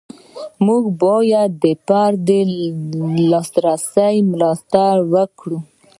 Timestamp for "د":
1.63-1.65, 2.27-2.29